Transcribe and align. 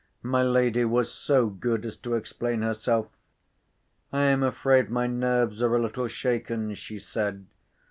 My 0.23 0.41
lady 0.41 0.83
was 0.83 1.11
so 1.13 1.45
good 1.45 1.85
as 1.85 1.95
to 1.97 2.15
explain 2.15 2.63
herself. 2.63 3.07
"I 4.11 4.23
am 4.23 4.41
afraid 4.41 4.89
my 4.89 5.05
nerves 5.05 5.61
are 5.61 5.75
a 5.75 5.79
little 5.79 6.07
shaken," 6.07 6.73
she 6.73 6.97
said. 6.97 7.45